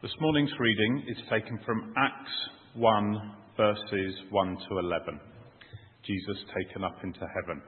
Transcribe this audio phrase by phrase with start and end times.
[0.00, 2.30] This morning's reading is taken from Acts
[2.74, 5.18] 1, verses 1 to 11.
[6.06, 7.60] Jesus taken up into heaven.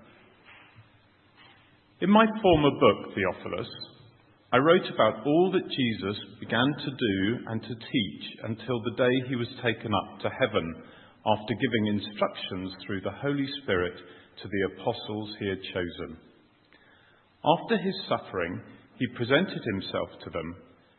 [2.01, 3.67] In my former book, Theophilus,
[4.53, 9.29] I wrote about all that Jesus began to do and to teach until the day
[9.29, 10.85] he was taken up to heaven
[11.27, 13.95] after giving instructions through the Holy Spirit
[14.41, 16.17] to the apostles he had chosen.
[17.43, 18.63] After his suffering,
[19.01, 20.55] he presented himself to them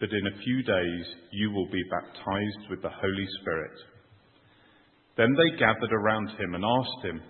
[0.00, 3.76] that in a few days you will be baptized with the Holy Spirit.
[5.16, 7.20] Then they gathered around him and asked him,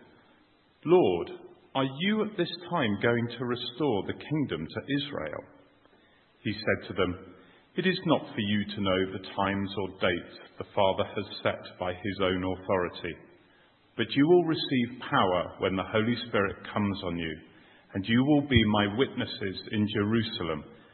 [0.85, 1.31] Lord,
[1.75, 5.45] are you at this time going to restore the kingdom to Israel?
[6.43, 7.15] He said to them,
[7.77, 11.79] It is not for you to know the times or dates the Father has set
[11.79, 13.15] by his own authority,
[13.97, 17.37] but you will receive power when the Holy Spirit comes on you,
[17.95, 20.65] and you will be my witnesses in Jerusalem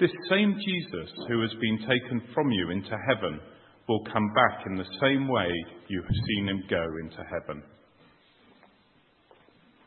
[0.00, 3.38] This same Jesus who has been taken from you into heaven
[3.86, 5.48] will come back in the same way
[5.88, 7.62] you have seen him go into heaven.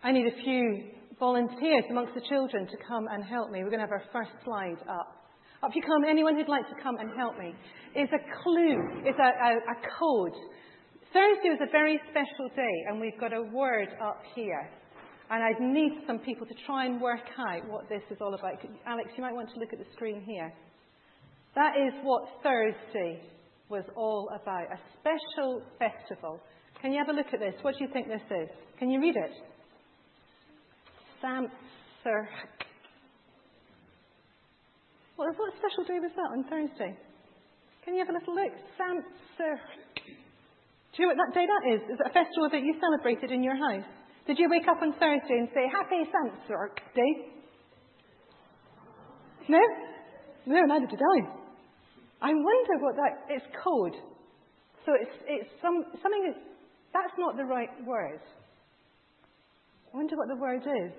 [0.03, 0.83] I need a few
[1.19, 3.63] volunteers amongst the children to come and help me.
[3.63, 5.25] We're going to have our first slide up.
[5.63, 7.55] Up you come, anyone who'd like to come and help me.
[7.95, 10.37] It's a clue, it's a, a, a code.
[11.11, 14.69] Thursday was a very special day, and we've got a word up here.
[15.33, 18.53] And I'd need some people to try and work out what this is all about.
[18.85, 20.53] Alex, you might want to look at the screen here.
[21.55, 23.19] That is what Thursday
[23.67, 26.39] was all about a special festival.
[26.79, 27.55] Can you have a look at this?
[27.63, 28.49] What do you think this is?
[28.77, 29.31] Can you read it?
[31.23, 32.27] Samsur.
[35.15, 36.95] What, what special day was that on Thursday?
[37.85, 38.53] Can you have a little look?
[38.77, 39.57] Samsur.
[39.97, 41.81] Do you know what that day that is?
[41.89, 43.89] Is it a festival that you celebrated in your house?
[44.25, 47.33] Did you wake up on Thursday and say, Happy Samsark Day?
[49.49, 49.59] No?
[50.45, 51.43] No, neither did I.
[52.21, 53.95] I wonder what that is code.
[54.85, 56.35] So it's, it's some, something,
[56.93, 58.19] that's not the right word.
[59.93, 60.93] I wonder what the word is.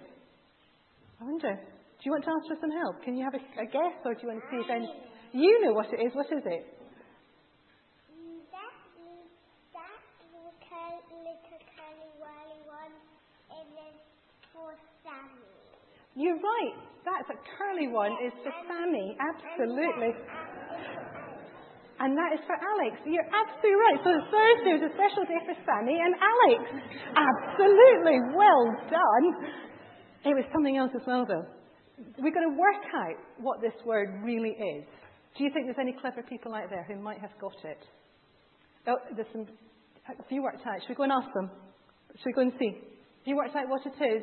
[1.21, 1.53] I wonder.
[1.55, 3.03] Do you want to ask for some help?
[3.05, 4.89] Can you have a, a guess or do you want to see if any,
[5.33, 6.13] you know what it is?
[6.15, 6.65] What is it?
[16.15, 16.77] You're right.
[17.05, 18.13] That's a curly one.
[18.25, 19.17] Is for Sammy.
[19.19, 20.15] Absolutely.
[22.01, 22.99] And that is for Alex.
[23.07, 23.99] You're absolutely right.
[24.03, 26.63] So Thursday was a special day for Sammy and Alex.
[27.15, 28.19] Absolutely.
[28.35, 29.27] Well done.
[30.27, 31.47] It was something else as well, though.
[32.19, 34.85] We're going to work out what this word really is.
[35.39, 37.79] Do you think there's any clever people out there who might have got it?
[38.87, 39.47] Oh, there's some.
[40.03, 40.81] Have you worked out?
[40.83, 41.51] Should we go and ask them?
[42.19, 42.71] Should we go and see?
[42.75, 44.23] Have you worked out what it is?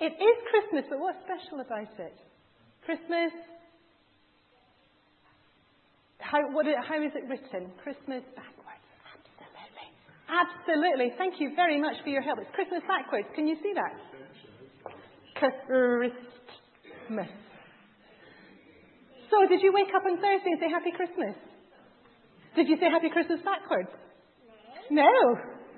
[0.00, 2.16] It is Christmas, but what's special about it?
[2.84, 3.30] Christmas.
[6.18, 7.70] How, what, how is it written?
[7.82, 8.82] Christmas ah, backwards.
[9.06, 9.86] Absolutely.
[10.26, 11.08] Absolutely.
[11.16, 12.38] Thank you very much for your help.
[12.40, 13.28] It's Christmas backwards.
[13.34, 13.94] Can you see that?
[15.38, 16.10] Christmas.
[19.30, 21.36] So, did you wake up on Thursday and say Happy Christmas?
[22.56, 23.90] Did you say Happy Christmas backwards?
[24.90, 25.02] No.
[25.02, 25.18] No.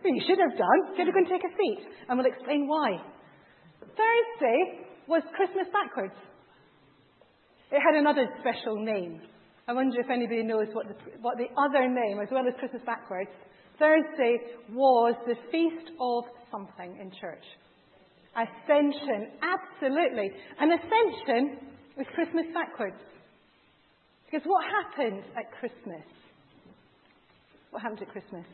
[0.05, 0.81] you should have done.
[0.97, 3.16] Should have gone take a seat, and we'll explain why.
[3.97, 6.15] Thursday was Christmas backwards.
[7.73, 9.21] It had another special name.
[9.67, 12.83] I wonder if anybody knows what the, what the other name, as well as Christmas
[12.87, 13.31] backwards.
[13.79, 14.39] Thursday
[14.73, 17.43] was the feast of something in church.
[18.37, 20.31] Ascension, absolutely.
[20.61, 23.01] And Ascension was Christmas backwards.
[24.27, 26.07] Because what happened at Christmas?
[27.71, 28.47] What happened at Christmas?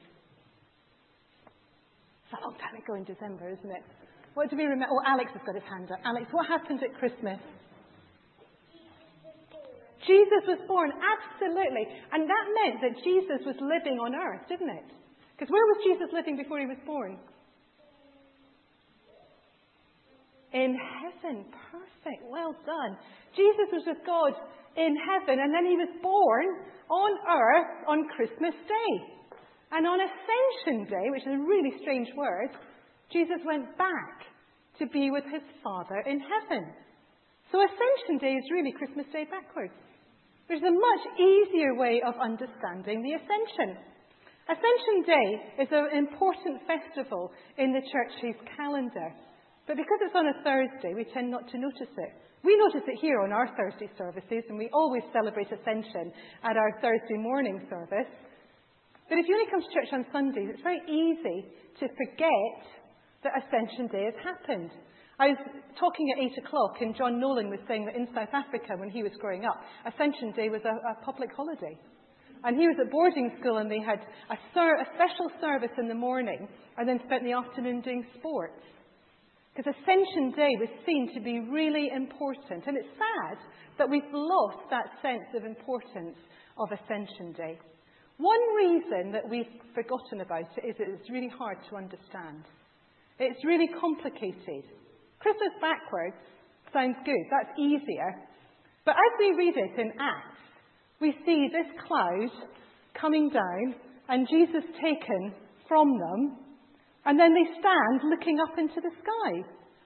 [2.24, 3.84] It's a long time ago in December, isn't it?
[4.34, 4.88] What do we remember?
[4.90, 6.00] Oh, Alex has got his hand up.
[6.04, 7.38] Alex, what happened at Christmas?
[10.06, 11.86] Jesus was born, absolutely.
[12.10, 14.88] And that meant that Jesus was living on earth, didn't it?
[15.36, 17.18] Because where was Jesus living before he was born?
[20.52, 21.44] In heaven.
[21.70, 22.22] Perfect.
[22.28, 22.96] Well done.
[23.36, 24.32] Jesus was with God
[24.76, 26.46] in heaven, and then he was born
[26.90, 28.92] on earth on Christmas Day.
[29.72, 32.50] And on Ascension Day, which is a really strange word,
[33.12, 34.24] Jesus went back
[34.78, 36.72] to be with his Father in heaven.
[37.52, 39.76] So Ascension Day is really Christmas Day backwards,
[40.48, 43.76] which is a much easier way of understanding the Ascension.
[44.48, 45.28] Ascension Day
[45.62, 49.12] is an important festival in the church's calendar.
[49.68, 52.12] But because it's on a Thursday, we tend not to notice it.
[52.42, 56.10] We notice it here on our Thursday services, and we always celebrate Ascension
[56.42, 58.10] at our Thursday morning service.
[59.08, 61.46] But if you only come to church on Sundays, it's very easy
[61.78, 62.81] to forget
[63.24, 64.70] that Ascension Day has happened.
[65.18, 65.38] I was
[65.78, 69.02] talking at 8 o'clock, and John Nolan was saying that in South Africa, when he
[69.02, 71.78] was growing up, Ascension Day was a, a public holiday.
[72.44, 75.86] And he was at boarding school, and they had a, ser- a special service in
[75.86, 78.58] the morning, and then spent the afternoon doing sports.
[79.54, 82.66] Because Ascension Day was seen to be really important.
[82.66, 83.38] And it's sad
[83.78, 86.16] that we've lost that sense of importance
[86.58, 87.58] of Ascension Day.
[88.16, 92.42] One reason that we've forgotten about it is that it's really hard to understand.
[93.22, 94.66] It's really complicated.
[95.22, 96.18] Christmas backwards
[96.74, 98.18] sounds good, that's easier.
[98.84, 100.42] But as we read it in Acts,
[101.00, 102.34] we see this cloud
[102.98, 103.78] coming down
[104.08, 105.34] and Jesus taken
[105.68, 106.34] from them
[107.06, 109.30] and then they stand looking up into the sky.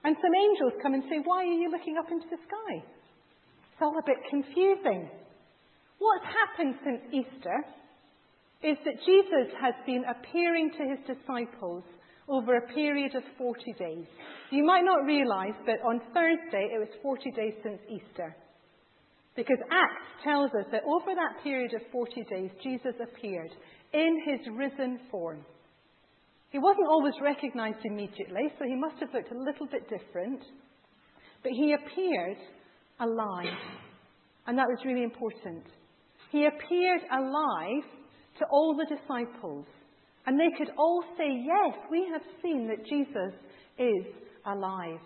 [0.03, 2.73] And some angels come and say, Why are you looking up into the sky?
[2.81, 5.09] It's all a bit confusing.
[5.99, 7.57] What's happened since Easter
[8.65, 11.83] is that Jesus has been appearing to his disciples
[12.27, 14.05] over a period of 40 days.
[14.51, 18.35] You might not realize, but on Thursday it was 40 days since Easter.
[19.35, 23.51] Because Acts tells us that over that period of 40 days, Jesus appeared
[23.93, 25.45] in his risen form.
[26.49, 30.41] He wasn't always recognized immediately, so he must have looked a little bit different.
[31.43, 32.37] But he appeared
[32.99, 33.57] alive.
[34.47, 35.65] And that was really important.
[36.31, 37.83] He appeared alive
[38.39, 39.65] to all the disciples.
[40.27, 43.33] And they could all say, Yes, we have seen that Jesus
[43.79, 44.13] is
[44.45, 44.99] alive.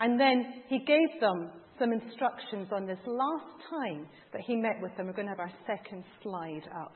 [0.00, 4.96] And then he gave them some instructions on this last time that he met with
[4.96, 5.06] them.
[5.06, 6.94] We're going to have our second slide up.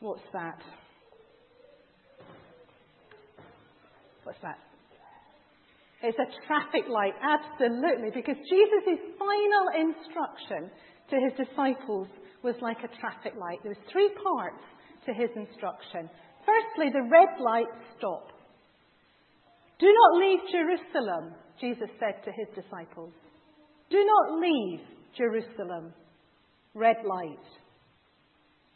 [0.00, 0.62] What's that?
[4.22, 4.58] What's that?
[6.00, 10.70] It's a traffic light, absolutely, because Jesus' final instruction
[11.10, 12.06] to his disciples
[12.44, 13.58] was like a traffic light.
[13.64, 14.62] There was three parts
[15.08, 16.08] to his instruction.
[16.44, 18.28] Firstly, the red light stop.
[19.80, 23.12] Do not leave Jerusalem, Jesus said to his disciples.
[23.90, 24.80] Do not leave
[25.16, 25.92] Jerusalem.
[26.74, 27.46] Red light.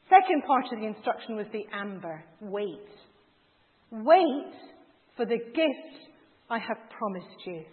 [0.08, 2.24] Second part of the instruction was the amber.
[2.40, 2.88] Wait.
[3.90, 4.54] Wait
[5.16, 6.08] for the gift
[6.50, 7.64] I have promised you.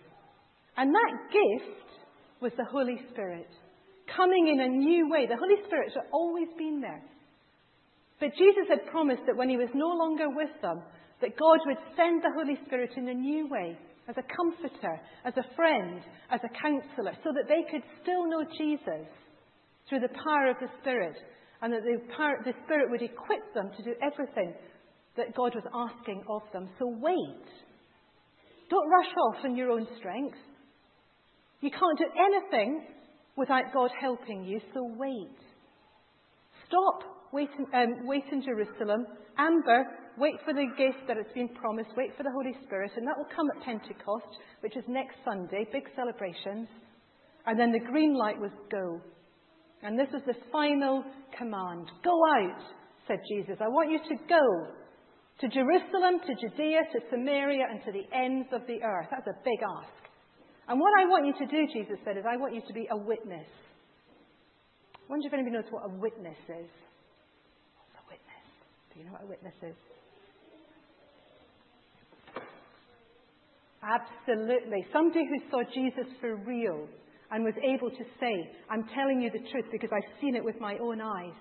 [0.78, 1.90] And that gift
[2.42, 3.48] was the Holy Spirit
[4.16, 5.28] coming in a new way.
[5.28, 7.04] The Holy Spirit had always been there.
[8.20, 10.82] But Jesus had promised that when he was no longer with them,
[11.22, 13.78] that God would send the Holy Spirit in a new way,
[14.08, 16.02] as a comforter, as a friend,
[16.32, 19.08] as a counselor, so that they could still know Jesus
[19.88, 21.16] through the power of the Spirit,
[21.62, 24.54] and that the, power, the Spirit would equip them to do everything
[25.18, 26.70] that God was asking of them.
[26.80, 27.46] So wait.
[28.70, 30.38] Don't rush off in your own strength.
[31.62, 32.86] You can't do anything
[33.36, 35.36] without God helping you, so wait.
[36.68, 39.06] Stop, wait in, um, wait in Jerusalem.
[39.38, 39.86] Amber,
[40.18, 41.90] wait for the gift that has been promised.
[41.96, 44.32] Wait for the Holy Spirit, and that will come at Pentecost,
[44.62, 46.68] which is next Sunday, big celebrations.
[47.46, 49.02] And then the green light was go.
[49.82, 51.04] And this is the final
[51.38, 51.88] command.
[52.04, 52.62] Go out,
[53.08, 53.58] said Jesus.
[53.62, 54.44] I want you to go
[55.40, 59.08] to Jerusalem, to Judea, to Samaria, and to the ends of the earth.
[59.10, 60.00] That's a big ask.
[60.68, 62.88] And what I want you to do, Jesus said, is I want you to be
[62.92, 63.48] a witness.
[64.94, 66.70] I wonder if anybody knows what a witness is.
[67.74, 68.46] What's a witness?
[68.78, 69.76] Do you know what a witness is?
[73.80, 74.86] Absolutely.
[74.92, 76.86] Somebody who saw Jesus for real
[77.32, 80.60] and was able to say, I'm telling you the truth because I've seen it with
[80.60, 81.38] my own eyes.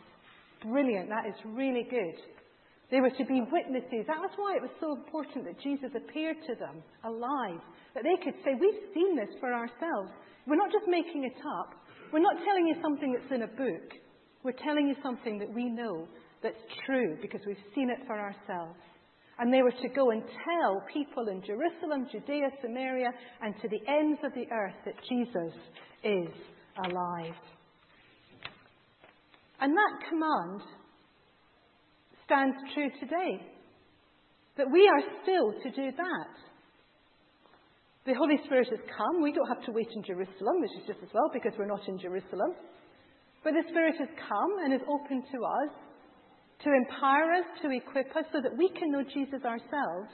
[0.62, 1.08] Brilliant.
[1.08, 2.14] That is really good.
[2.90, 4.06] They were to be witnesses.
[4.06, 7.60] That was why it was so important that Jesus appeared to them alive,
[7.94, 10.14] that they could say, We've seen this for ourselves.
[10.46, 11.74] We're not just making it up.
[12.12, 13.92] We're not telling you something that's in a book.
[14.42, 16.08] We're telling you something that we know
[16.42, 18.78] that's true because we've seen it for ourselves.
[19.38, 23.80] And they were to go and tell people in Jerusalem, Judea, Samaria, and to the
[23.88, 25.54] ends of the earth that Jesus
[26.02, 26.34] is
[26.84, 27.38] alive.
[29.60, 30.62] And that command
[32.24, 33.46] stands true today.
[34.56, 36.34] That we are still to do that.
[38.06, 39.22] The Holy Spirit has come.
[39.22, 41.86] We don't have to wait in Jerusalem, which is just as well because we're not
[41.86, 42.54] in Jerusalem.
[43.44, 45.87] But the Spirit has come and is open to us
[46.64, 50.10] to empower us, to equip us, so that we can know Jesus ourselves.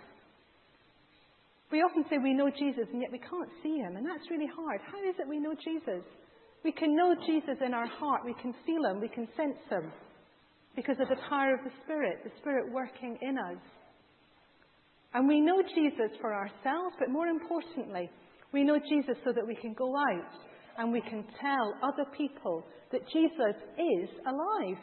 [1.72, 4.46] We often say we know Jesus and yet we can't see him, and that's really
[4.46, 4.80] hard.
[4.86, 6.04] How is it we know Jesus?
[6.62, 9.92] We can know Jesus in our heart, we can feel him, we can sense him
[10.76, 13.62] because of the power of the Spirit, the Spirit working in us.
[15.14, 18.10] And we know Jesus for ourselves, but more importantly,
[18.52, 20.32] we know Jesus so that we can go out
[20.78, 24.78] and we can tell other people that Jesus is alive.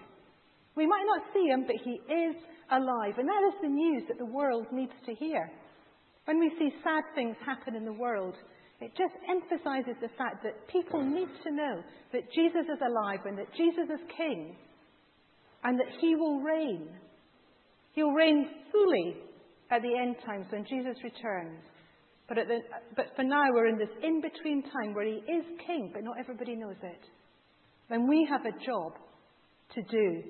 [0.75, 2.35] We might not see him, but he is
[2.71, 3.15] alive.
[3.17, 5.51] And that is the news that the world needs to hear.
[6.25, 8.35] When we see sad things happen in the world,
[8.79, 13.37] it just emphasizes the fact that people need to know that Jesus is alive and
[13.37, 14.55] that Jesus is king
[15.63, 16.89] and that he will reign.
[17.93, 19.17] He'll reign fully
[19.69, 21.59] at the end times when Jesus returns.
[22.27, 22.59] But, the,
[22.95, 26.15] but for now, we're in this in between time where he is king, but not
[26.19, 27.01] everybody knows it.
[27.89, 28.93] Then we have a job
[29.75, 30.23] to do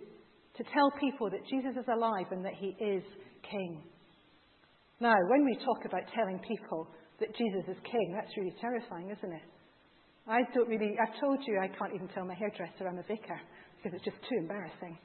[0.58, 3.04] to tell people that Jesus is alive and that he is
[3.50, 3.84] king.
[5.00, 6.88] Now, when we talk about telling people
[7.20, 9.48] that Jesus is king, that's really terrifying, isn't it?
[10.28, 13.40] I don't really, I've told you I can't even tell my hairdresser I'm a vicar
[13.78, 14.98] because it's just too embarrassing.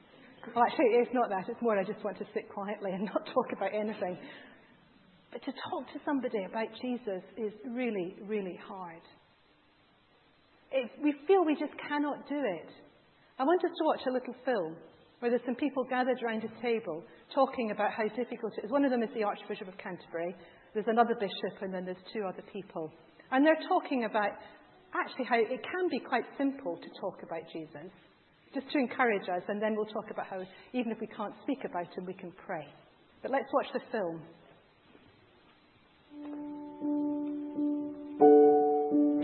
[0.54, 1.48] Well, actually, it's not that.
[1.48, 4.18] It's more I just want to sit quietly and not talk about anything.
[5.32, 9.02] But to talk to somebody about Jesus is really, really hard.
[10.70, 12.70] It, we feel we just cannot do it.
[13.38, 14.76] I want us to watch a little film
[15.20, 17.02] where there's some people gathered around a table
[17.34, 18.70] talking about how difficult it is.
[18.70, 20.34] One of them is the Archbishop of Canterbury.
[20.74, 22.92] There's another bishop, and then there's two other people.
[23.32, 24.36] And they're talking about
[24.94, 27.90] actually how it can be quite simple to talk about Jesus
[28.54, 30.40] just to encourage us, and then we'll talk about how,
[30.72, 32.64] even if we can't speak about him, we can pray.
[33.20, 34.22] But let's watch the film.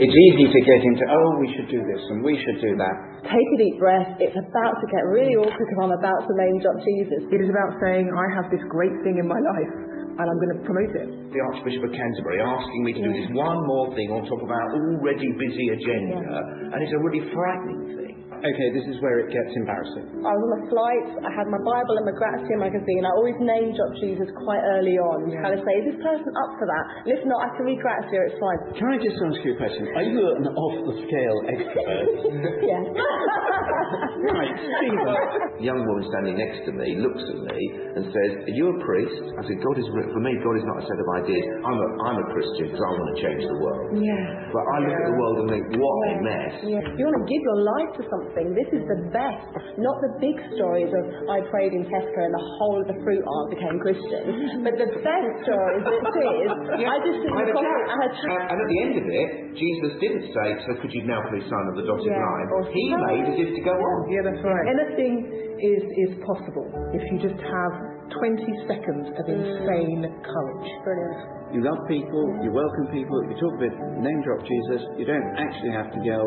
[0.02, 2.96] It's easy to get into, oh, we should do this and we should do that.
[3.22, 4.18] Take a deep breath.
[4.18, 7.22] It's about to get really awkward because I'm about to name drop Jesus.
[7.30, 9.72] It is about saying, I have this great thing in my life
[10.18, 11.06] and I'm going to promote it.
[11.06, 14.50] The Archbishop of Canterbury asking me to do this one more thing on top of
[14.50, 16.74] our already busy agenda, yeah.
[16.74, 20.22] and it's a really frightening thing okay, this is where it gets embarrassing.
[20.26, 23.06] I was on a flight, I had my Bible and my Grazia magazine.
[23.06, 26.30] I always name drop Jesus quite early on to kind of say, is this person
[26.42, 26.84] up for that?
[27.06, 28.58] And if not, I can read Grazia, it's fine.
[28.74, 29.82] Can I just ask you a question?
[29.94, 32.06] Are you an off the scale expert?
[32.72, 32.84] yes.
[34.34, 37.60] right, The young woman standing next to me looks at me
[37.94, 39.22] and says, Are you a priest?
[39.38, 41.46] I said, God is, for me, God is not a set of ideas.
[41.62, 43.86] I'm a, I'm a Christian because I want to change the world.
[44.02, 44.50] Yeah.
[44.50, 46.10] But I look at the world and think, what yeah.
[46.10, 46.54] a mess.
[46.66, 46.84] Yeah.
[46.98, 48.56] You want to give your life to something something.
[48.56, 49.44] This is the best,
[49.76, 53.20] not the big stories of I prayed in Tesco and the whole of the fruit
[53.20, 56.50] aisle became Christian, but the best stories that is,
[56.88, 58.12] I just did the coffee, I had
[58.52, 61.64] And at the end of it, Jesus didn't say, so could you now please sign
[61.68, 62.24] on the dotted yeah.
[62.24, 62.48] line?
[62.72, 63.98] He made as if to go on.
[64.08, 64.66] Yeah, that's right.
[64.72, 65.14] Anything
[65.60, 67.72] is, is possible if you just have
[68.12, 69.36] 20 seconds of mm.
[69.36, 70.68] insane courage.
[70.84, 71.42] Brilliant.
[71.52, 72.44] You love people, mm.
[72.44, 76.24] you welcome people, you talk about name drop Jesus, you don't actually have to yell,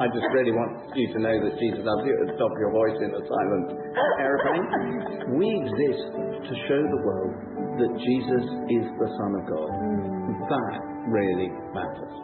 [0.00, 2.56] I just really want you to know that Jesus loves you at the top of
[2.56, 3.68] your voice in a silent
[4.16, 5.36] aeroplane.
[5.36, 6.08] we exist
[6.48, 7.36] to show the world
[7.76, 8.44] that Jesus
[8.80, 9.70] is the Son of God.
[10.48, 12.16] That really matters.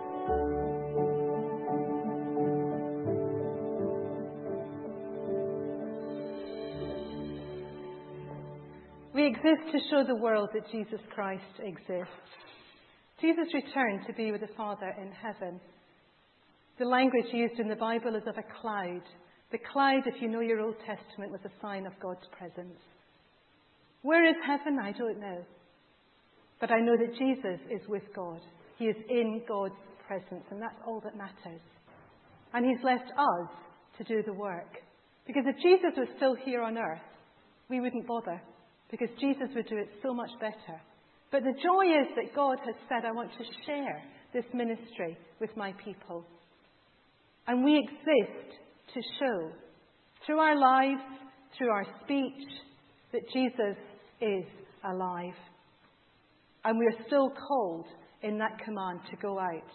[9.13, 12.09] We exist to show the world that Jesus Christ exists.
[13.21, 15.61] Jesus returned to be with the Father in heaven.
[16.79, 19.03] The language used in the Bible is of a cloud.
[19.51, 22.81] The cloud, if you know your Old Testament, was a sign of God's presence.
[24.03, 24.79] Where is heaven?
[24.79, 25.43] I don't know.
[26.61, 28.41] But I know that Jesus is with God.
[28.79, 29.75] He is in God's
[30.07, 31.61] presence, and that's all that matters.
[32.53, 33.51] And He's left us
[33.99, 34.69] to do the work.
[35.27, 37.01] Because if Jesus was still here on earth,
[37.69, 38.41] we wouldn't bother,
[38.91, 40.81] because Jesus would do it so much better.
[41.33, 44.03] But the joy is that God has said, I want to share
[44.33, 46.25] this ministry with my people.
[47.47, 48.59] And we exist
[48.95, 49.51] to show,
[50.25, 51.03] through our lives,
[51.57, 52.49] through our speech,
[53.13, 53.77] that Jesus
[54.21, 54.45] is
[54.85, 55.35] alive.
[56.65, 57.87] And we are still called
[58.23, 59.71] in that command to go out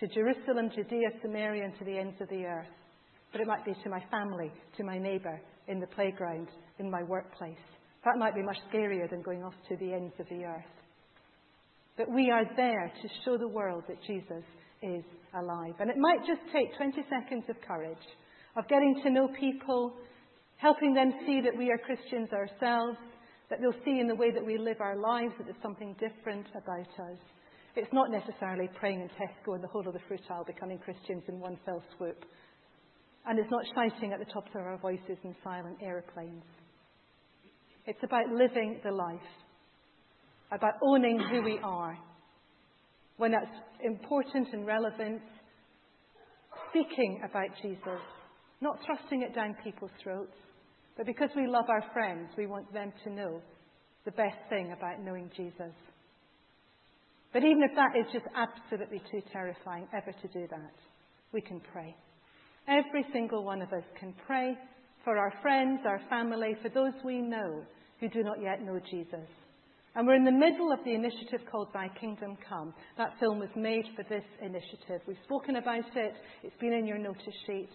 [0.00, 2.66] to Jerusalem, Judea, Samaria, and to the ends of the earth.
[3.32, 7.02] But it might be to my family, to my neighbour, in the playground, in my
[7.02, 7.58] workplace.
[8.04, 10.64] That might be much scarier than going off to the ends of the earth.
[11.96, 14.44] But we are there to show the world that Jesus
[14.84, 15.74] is alive.
[15.80, 18.04] And it might just take 20 seconds of courage,
[18.56, 19.92] of getting to know people,
[20.56, 22.98] helping them see that we are Christians ourselves,
[23.50, 26.46] that they'll see in the way that we live our lives that there's something different
[26.54, 27.18] about us.
[27.76, 31.24] It's not necessarily praying in Tesco and the whole of the fruit aisle becoming Christians
[31.28, 32.24] in one fell swoop.
[33.26, 36.44] And it's not shouting at the tops of our voices in silent aeroplanes.
[37.86, 39.18] It's about living the life,
[40.52, 41.98] about owning who we are.
[43.16, 43.46] When that's
[43.82, 45.22] important and relevant,
[46.70, 48.02] speaking about Jesus,
[48.60, 50.34] not thrusting it down people's throats,
[50.96, 53.40] but because we love our friends, we want them to know
[54.04, 55.74] the best thing about knowing Jesus.
[57.32, 60.74] But even if that is just absolutely too terrifying ever to do that,
[61.32, 61.96] we can pray.
[62.68, 64.56] Every single one of us can pray
[65.04, 67.62] for our friends, our family, for those we know
[68.00, 69.28] who do not yet know Jesus.
[69.96, 72.74] And we're in the middle of the initiative called Thy Kingdom Come.
[72.98, 75.00] That film was made for this initiative.
[75.06, 77.68] We've spoken about it, it's been in your notice sheet.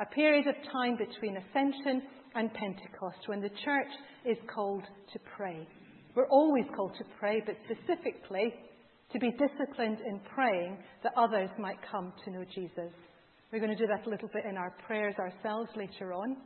[0.00, 2.02] A period of time between Ascension
[2.34, 3.92] and Pentecost when the church
[4.24, 5.68] is called to pray.
[6.14, 8.54] We're always called to pray, but specifically
[9.12, 12.92] to be disciplined in praying that others might come to know Jesus.
[13.52, 16.38] We're going to do that a little bit in our prayers ourselves later on.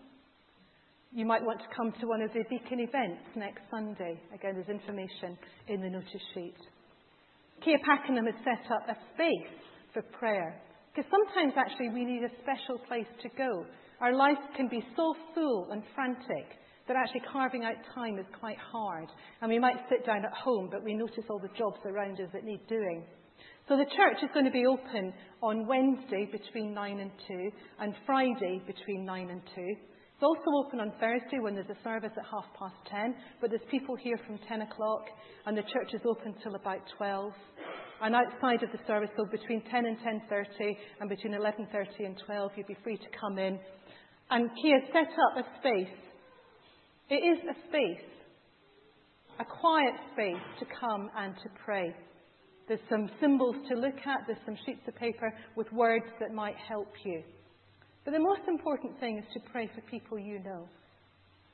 [1.12, 4.14] You might want to come to one of the Beacon events next Sunday.
[4.32, 5.36] Again, there's information
[5.66, 6.54] in the notice sheet.
[7.64, 9.58] Kia Pakenham has set up a space
[9.92, 10.62] for prayer.
[10.94, 13.66] Because sometimes actually we need a special place to go.
[14.00, 16.46] Our life can be so full and frantic
[16.86, 19.08] that actually carving out time is quite hard.
[19.42, 22.30] And we might sit down at home, but we notice all the jobs around us
[22.32, 23.02] that need doing.
[23.68, 25.12] So the church is going to be open
[25.42, 27.50] on Wednesday between 9 and 2
[27.80, 29.74] and Friday between 9 and 2.
[30.20, 33.64] It's also open on Thursday when there's a service at half past 10, but there's
[33.70, 35.06] people here from 10 o'clock
[35.46, 37.32] and the church is open till about 12.
[38.02, 42.50] And outside of the service, so between 10 and 10.30 and between 11.30 and 12,
[42.54, 43.58] you'd be free to come in.
[44.28, 45.96] And Kia set up a space.
[47.08, 48.06] It is a space,
[49.40, 51.96] a quiet space to come and to pray.
[52.68, 56.56] There's some symbols to look at, there's some sheets of paper with words that might
[56.68, 57.22] help you.
[58.04, 60.68] But the most important thing is to pray for people you know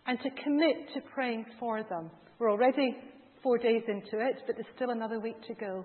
[0.07, 2.11] and to commit to praying for them.
[2.39, 2.97] We're already
[3.43, 5.85] four days into it, but there's still another week to go.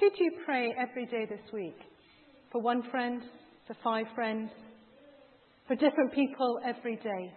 [0.00, 1.76] Could you pray every day this week?
[2.50, 3.22] For one friend,
[3.66, 4.50] for five friends,
[5.66, 7.32] for different people every day.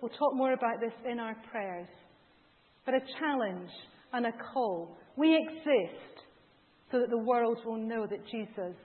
[0.00, 1.88] We'll talk more about this in our prayers.
[2.84, 3.70] But a challenge
[4.12, 4.96] and a call.
[5.16, 6.26] We exist
[6.92, 8.76] so that the world will know that Jesus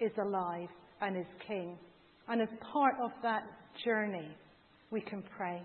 [0.00, 0.68] is alive
[1.00, 1.78] and is King.
[2.28, 3.44] And as part of that
[3.84, 4.28] journey,
[4.90, 5.62] we can pray.